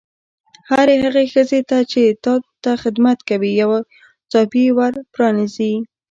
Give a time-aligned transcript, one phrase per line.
[0.69, 5.73] هرې هغې ښځې ته چې تا ته خدمت کوي یا ناڅاپي ور پرانیزي.